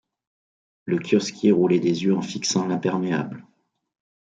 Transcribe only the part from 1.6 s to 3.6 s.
des yeux en fixant l’imperméable.